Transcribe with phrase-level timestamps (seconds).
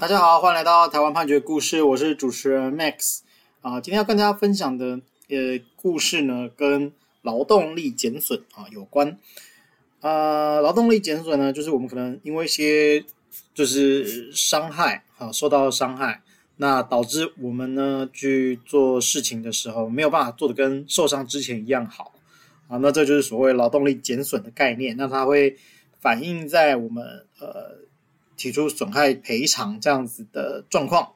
[0.00, 3.18] 大家好，欢迎来到台湾判决故事，我是主持人 Max
[3.60, 3.78] 啊。
[3.82, 9.18] 今天要跟大家分享的呃故事呢，跟劳动力减损啊有关。
[10.00, 13.04] 呃，劳动力减损呢，就是我们可能因为一些
[13.52, 16.22] 就是伤害啊，受到伤害，
[16.56, 22.14] 那导致我们呢去做事情的时候没有办法做的跟受伤之前一样好
[22.68, 22.78] 啊。
[22.78, 25.58] 那这就是所谓劳动力减损的概念，那它会
[25.98, 27.89] 反映在我们呃。
[28.40, 31.12] 提出损害赔偿这样子的状况，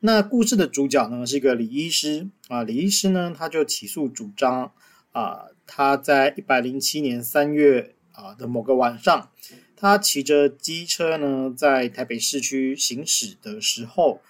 [0.00, 2.28] 那故事的主角呢是一个李医师。
[2.48, 4.70] 啊，李医师呢他就起诉主张
[5.12, 9.30] 啊，他在一百零七年三月啊的某个晚上，
[9.76, 14.20] 他骑着机车呢在台北市区行驶的时候，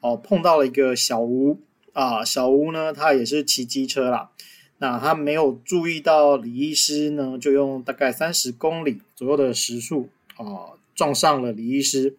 [0.00, 1.58] 哦碰到了一个小吴。
[1.94, 4.30] 啊，小吴呢他也是骑机车啦，
[4.76, 10.76] 那他没有注意到李医师呢，就用大概三十公里左右的时速啊。
[10.94, 12.16] 撞上了李医师，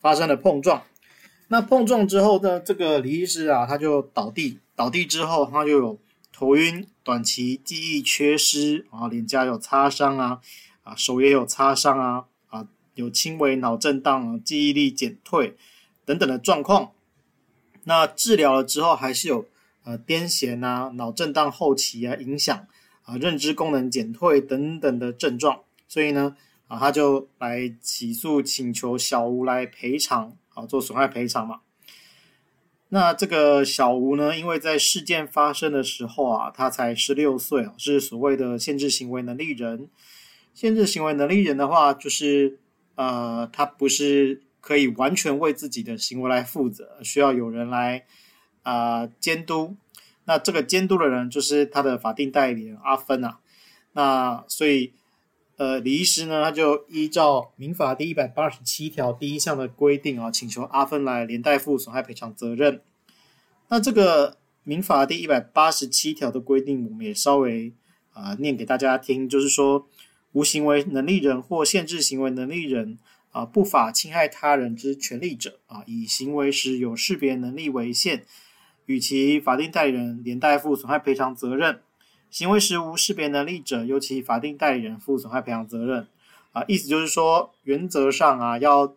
[0.00, 0.82] 发生了碰撞。
[1.48, 4.58] 那碰撞之后呢，这个李医师啊，他就倒地。
[4.74, 5.98] 倒地之后，他就有
[6.32, 10.40] 头晕、短期记忆缺失啊，脸颊有擦伤啊，
[10.82, 15.56] 啊，手也有擦伤啊，啊，有轻微脑震荡、记忆力减退
[16.04, 16.92] 等等的状况。
[17.84, 19.46] 那治疗了之后，还是有
[19.84, 22.66] 呃癫痫啊、脑震荡后期啊影响
[23.04, 25.60] 啊、认知功能减退等等的症状。
[25.86, 26.36] 所以呢。
[26.66, 31.60] 啊，他就来起诉，请求小吴来赔偿，啊，做损害赔偿嘛。
[32.88, 39.88] 那这个小吴呢，因为在事件发生的时候啊，他才十六岁，是所谓的限制行为能力人。
[40.54, 42.58] 限制行为能力人的话，就是
[42.94, 48.06] 呃，他不是可以完全为自己的行为来负责，需要有人来
[48.62, 49.76] 啊、监督。
[50.24, 53.40] 那这个监督的人就是他的法定代理人阿芬啊。
[53.92, 54.94] 那所以。
[55.56, 62.80] 呃，李医师呢，他就依照民法第一百八十七条第一项的规定啊，请求阿芬来连带负损害赔偿责任。
[63.68, 67.72] 那这个民法第一百八十七条的规定，我们也稍微
[68.12, 69.86] 啊、念给大家听，就是说，
[70.32, 72.98] 无行为能力人或限制行为能力人
[73.30, 78.24] 啊，不法侵害他人之权利者啊，以行为时有识别能力为限，
[78.86, 81.80] 与其法定代理人连带负损害赔偿责任。
[82.30, 86.08] 行为时无识别能力者，由其法定代理人负损害赔偿责任。
[86.52, 88.94] 啊，意思就是说，原则上啊，要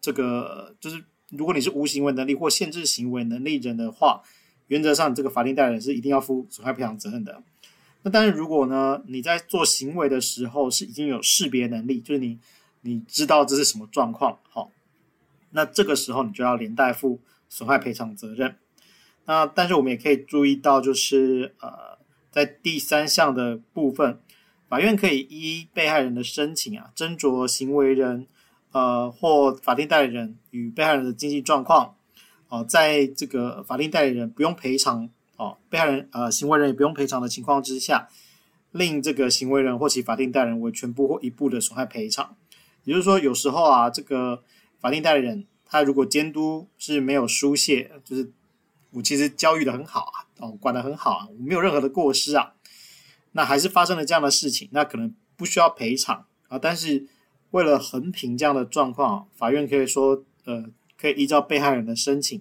[0.00, 4.22] 这个就是，如果你是无行为能力或限制行为能力人的话，
[4.66, 7.40] 原则上这个法定代理人是一定要负损害赔偿责任的。
[8.02, 12.40] 那但是如果呢，你在做行为的时候是已经有识别能力，就是你
[12.80, 14.72] 你知道这是什么状况，好，
[15.50, 18.56] 那这个时候你就要连带负损害赔偿责任。
[19.26, 21.96] 那但是我们也可以注意到，就是呃。
[22.30, 24.20] 在第三项的部分，
[24.68, 28.26] 法院可以依被害人的申请啊，斟酌行为人
[28.72, 31.94] 呃或法定代理人与被害人的经济状况，
[32.48, 38.08] 哦、在这个法定代理人不用赔偿哦、被害人呃行为人也不用赔偿的情况之下，
[38.72, 42.36] 令这个行为人或其法定代理人为全部或一部的损害赔偿。
[42.82, 44.42] 也就是说，有时候啊，这个
[44.80, 48.32] 法定代理人他如果监督是没有疏泄，就是
[48.90, 50.24] 我其实教育的很好啊。
[50.38, 52.54] 哦，管得很好啊，我没有任何的过失啊，
[53.32, 56.56] 那还是发生了这样的事情，那可能不需要赔偿啊。
[56.56, 57.08] 但是
[57.50, 60.64] 为了衡平这样的状况，法院可以说，呃，
[60.96, 62.40] 可以依照被害人的申请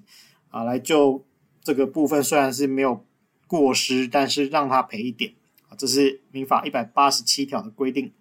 [0.52, 1.26] 啊，来就
[1.64, 3.04] 这个部分虽然是没有
[3.48, 5.34] 过失，但是让他赔一点
[5.70, 8.14] 啊，这是民法一百八十七条的规定。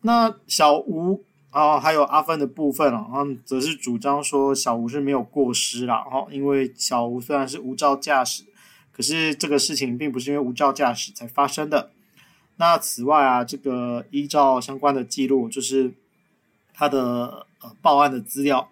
[0.00, 1.22] 那小吴。
[1.54, 8.44] 然后，还有阿芬的部分啊，他们则是主张说小吴是没有过失啦，哦，因为小吴虽然是无照驾驶，
[8.90, 11.90] 可是这个事情并不是因为无照驾驶才发生的。
[12.56, 15.92] 那此外啊，这个依照相关的记录，就是
[16.72, 18.70] 他的呃报案的资料，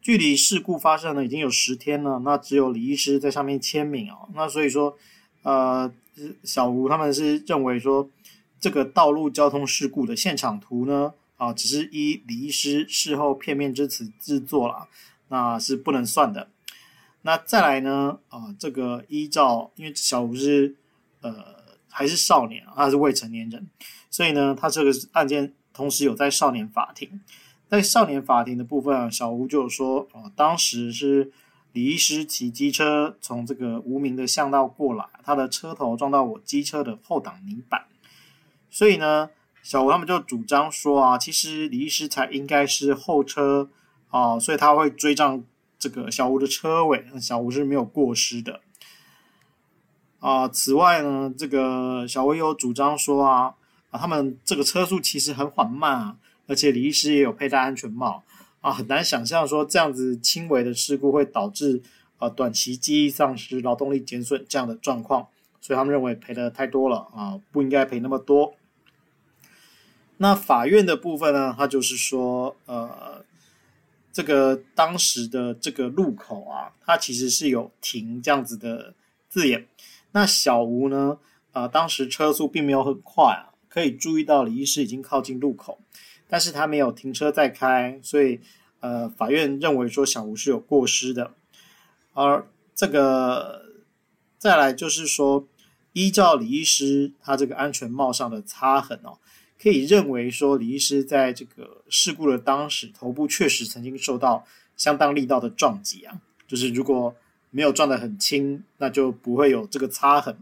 [0.00, 4.96] 距离事故发生呢已经有十天了，那只有李医师在上面签名哦，那所以说，
[5.42, 5.92] 呃，
[6.42, 8.08] 小吴他们是认为说
[8.58, 11.12] 这个道路交通事故的现场图呢。
[11.36, 14.88] 啊，只是依李医师事后片面之词制作了，
[15.28, 16.48] 那是不能算的。
[17.22, 18.18] 那再来呢？
[18.28, 20.76] 啊，这个依照，因为小吴是
[21.20, 21.34] 呃
[21.90, 23.68] 还是少年，他是未成年人，
[24.10, 27.20] 所以呢，他这个案件同时有在少年法庭。
[27.68, 31.32] 在少年法庭的部分啊，小吴就有说，啊，当时是
[31.72, 37.84] 李医师骑机车从这个无名的巷道过来，他的车头撞到我机车的后挡泥板，
[38.70, 39.28] 所以呢。
[39.66, 43.68] 小吴他们就主张说啊，其实李医师才应该是后车
[44.10, 45.42] 啊，所以他会追上
[45.76, 48.60] 这个小吴的车尾，小吴是没有过失的
[50.20, 50.46] 啊。
[50.46, 53.56] 此外呢，这个小吴有主张说啊，
[53.90, 56.16] 啊，他们这个车速其实很缓慢啊，
[56.46, 58.22] 而且李医师也有佩戴安全帽
[58.60, 61.82] 啊，很难想象说这样子轻微的事故会导致
[62.18, 65.26] 啊短期记忆丧失、劳动力减损这样的状况，
[65.60, 68.54] 所以他们认为赔的太多了啊，不应该赔那么多。
[70.18, 73.22] 那法院的部分呢，他就是说，呃，
[74.12, 78.94] 这个当时的这个路口啊，它其实是有停这样子的
[79.28, 79.68] 字眼。
[80.12, 81.18] 那小吴呢，
[81.52, 85.78] 呃，当时车速并没有很快啊，可以注意到李医师已经靠近路口，
[86.26, 88.40] 但是他没有停车再开，所以
[88.80, 91.34] 呃，法院认为说小吴是有过失的。
[92.14, 93.66] 而这个
[94.38, 95.46] 再来就是说，
[95.92, 99.18] 依照李医师他这个安全帽上的擦痕哦。
[99.60, 104.44] 可以认为说，李医师在这个事故的当时，头部确实曾经受到
[104.76, 106.20] 相当力道的撞击啊。
[106.46, 107.14] 就是如果
[107.50, 110.36] 没有撞得很轻，那就不会有这个擦痕。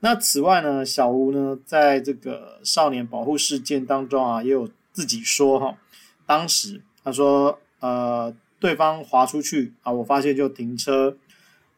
[0.00, 5.78] 那此外呢，小吴呢，在这个少年保护事件当中啊，也有自己说哈，
[6.26, 11.16] 当时他说，呃，对方滑出去啊，我发现就停车，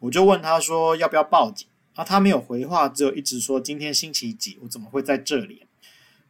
[0.00, 5.62] 我就问他说要不要报警啊，他没有回话，只有一直说今天星期几，我怎么会在这里？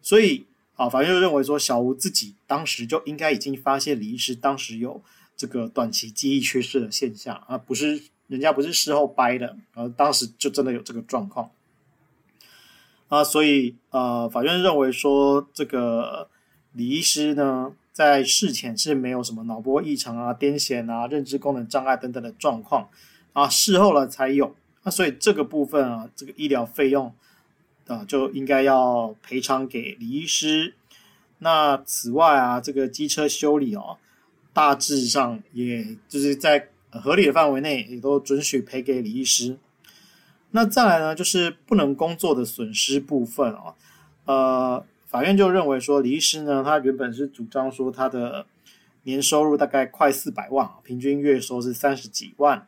[0.00, 0.46] 所以
[0.76, 5.02] 啊，法院就认为说，小吴自己当时就应该已经发现李医师当时有
[5.36, 11.50] 这个短期记忆缺失的现象啊，不是人家不是事后掰的，而当时就真的有这个状况
[13.08, 13.24] 啊。
[13.24, 16.28] 所以呃，法院认为说，这个
[16.72, 22.88] 李医师呢，在事前是没有什么脑波异常啊、癫痫啊、认知功能障碍等等的状况
[23.32, 24.54] 啊，事后了才有。
[24.84, 27.12] 那所以这个部分啊，这个医疗费用。
[27.88, 30.74] 啊，就应该要赔偿给李医师。
[31.38, 33.96] 那此外啊，这个机车修理哦，
[34.52, 39.56] 大致上也就是在合理的范围内，也都准许赔给李医师。
[40.50, 43.74] 那再来呢，就是不能工作的损失部分哦。
[44.24, 48.46] 呃，法院就认为说，李医师呢，他原本是主张说他的
[49.04, 52.66] 年收入大概快四百万，平均月收是三十几万。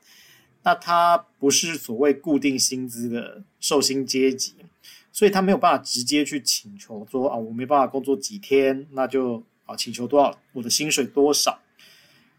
[0.62, 4.54] 那他不是所谓固定薪资的受薪阶级。
[5.12, 11.58] 所以他没有办法直接去请求说啊，我没办法工作几天，那就啊请求多少，我的薪水多少。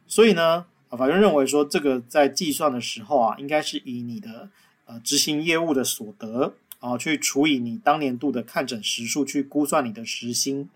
[0.08, 4.50] 所以呢，啊法院认为说，这个在计算的时候啊，应该是以你的
[4.86, 10.70] 呃执行业务的所得啊去除以你当年度的看诊时数去估算你的时薪。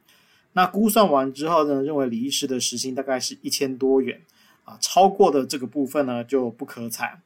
[0.53, 4.21] 那估算完之后呢，认为李医师的时薪大概是一千多元
[4.63, 7.19] 啊，超过的这个部分呢就不可采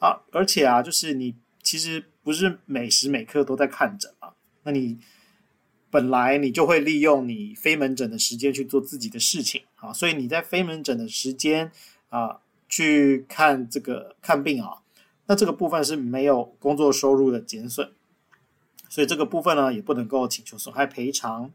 [0.00, 1.34] 啊，而且啊，就是你
[1.64, 2.04] 其实。
[2.24, 4.32] 不是每时每刻都在看诊啊，
[4.62, 4.98] 那你
[5.90, 11.70] 本来你就会利用你非门诊的时间去做自己的事情啊，所以你在非门诊的时间
[12.08, 14.78] 啊去看这个看病啊，
[15.26, 17.92] 那这个部分是没有工作收入的减损，
[18.88, 21.52] 所以这个部分呢也不能够请求损害赔偿。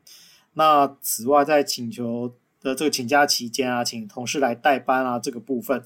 [0.53, 5.83] 那此外，在请求的这个请假期间啊，请同事来代班啊，这个部分，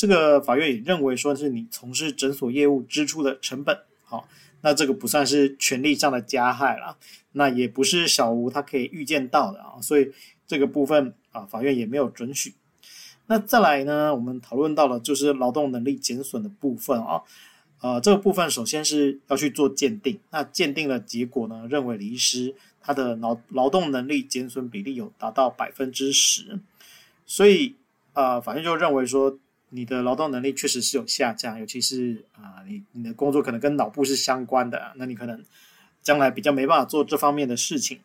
[0.00, 3.80] 这个法院也认为说是你从事诊所业务支出的成本。
[4.02, 4.26] 好，
[4.62, 6.96] 那这个不算是权利上的加害了，
[7.32, 10.10] 那也不是小吴他可以预见到的啊，所以
[10.46, 12.54] 这个部分啊，法院也没有准许。
[13.26, 17.20] 那再来呢，我们讨论到了就是劳动能力减损的部分啊，
[17.82, 26.58] 呃，这个部分首先是要去做鉴定，那鉴定的结果呢，认为李医师他的劳劳动能力减损比例有达到百分之十，
[27.26, 27.76] 所以
[28.14, 29.38] 啊、呃，法院就认为说。
[29.70, 35.44] 你的劳动能力确实是有下降，尤其是啊、你你的工作可能跟脑部是相关的，那你可能
[36.02, 38.00] 将来比较没办法做这方面的事情。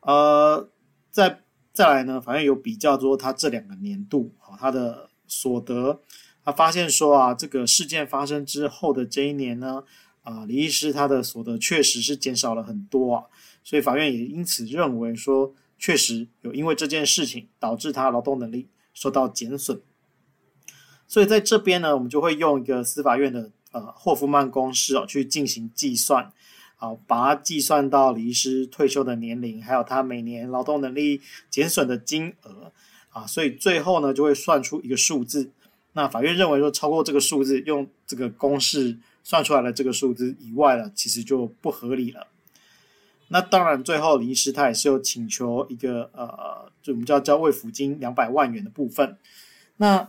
[0.00, 0.68] 呃，
[1.10, 1.40] 再
[1.72, 6.00] 再来呢，法院有比较说他这两个年度啊，他的所得，
[6.44, 9.82] 他发现说啊，这个事件发生之后的这一年呢，
[10.22, 13.24] 啊，李医师他的所得确实是减少了很多啊，
[13.64, 19.80] 所以法院也因此认为说，确实有因为这件事情导致他劳动能力受到减损。
[21.08, 26.30] 所以在这边呢，我们就会用一个司法院的呃霍夫曼公式哦去进行计算，
[26.76, 32.70] 啊，把它计算到李医师退休的年龄，还有他每年劳动能力减损的金额
[33.08, 35.50] 啊，所以最后呢就会算出一个数字。
[35.94, 42.26] 那法院认为说超过这个数字，用这个公式算出来的这个数字以外了，其实就不合理了。
[43.28, 49.16] 那当然，最后李医师他也是有请求一个呃，就我们叫交慰抚金两百万元的部分。
[49.78, 50.08] 那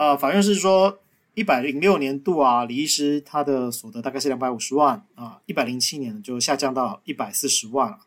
[0.00, 0.98] 啊、呃，法院是说，
[1.34, 7.98] 一百零六年度啊，李医师他的所得大概是两百五十万啊，一百零七年就下降到一百四十万，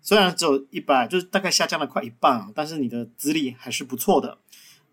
[0.00, 4.38] 虽然只有一百，就是大概下降了快一半啊，但是你的资历还是不错的。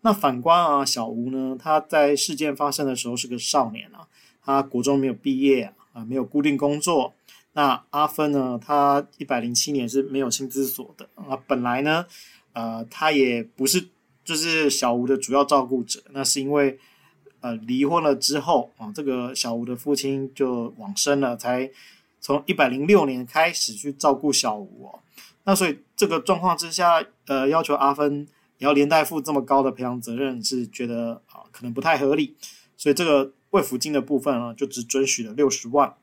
[0.00, 4.08] 那反观啊，小吴呢，他在事件发生的时候是个少年啊，
[4.44, 7.14] 他国中没有毕业啊，没有固定工作。
[7.52, 12.04] 那阿芬呢，他一百零七年是没有薪资所得啊，本来呢，
[12.52, 13.86] 呃，他也不是。
[14.24, 16.02] 就是小吴的主要照顾者。
[16.10, 16.78] 那是因为
[17.40, 21.70] 呃离婚了之后啊，这个小吴的父亲就往生了，才
[22.20, 25.00] 从一百零六年开始去照顾小吴哦。
[25.44, 32.36] 那所以这个状况之下，呃，要求阿芬也要连带负这么高的赔偿责任，是觉得啊可能不太合理。
[32.76, 35.94] 所以这个慰抚金的部分呢，就只准许了六十万。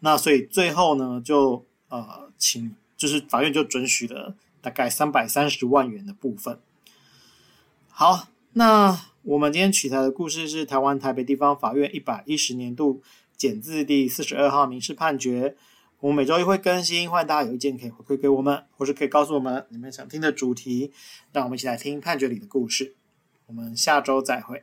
[0.00, 6.58] 那所以最后呢，就呃请就是法院就准许了大概三百三十万元的部分。
[7.88, 13.02] 好，那我们今天取材的故事是台湾台北地方法院一百一十年度
[13.36, 15.56] 简字第四十二号民事判决。
[16.00, 20.92] 我们每周一会更新，欢迎大家有意见可以回馈给我们，或是可以告诉我们你们想听的主题，
[21.32, 22.94] 让我们一起来听判决里的故事。
[23.46, 24.62] 我们下周再会。